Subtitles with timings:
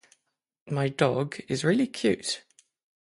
[0.65, 2.43] My dog is really cute